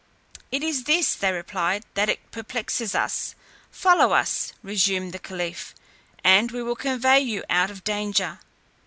"It 0.51 0.63
is 0.63 0.85
this," 0.85 1.13
they 1.13 1.31
replied, 1.31 1.85
"that 1.93 2.09
perplexes 2.31 2.95
us." 2.95 3.35
"Follow 3.69 4.13
us," 4.13 4.51
resumed 4.63 5.11
the 5.13 5.19
caliph, 5.19 5.75
"and 6.23 6.49
we 6.49 6.63
will 6.63 6.75
convey 6.75 7.19
you 7.19 7.43
out 7.51 7.69
of 7.69 7.83
danger." 7.83 8.39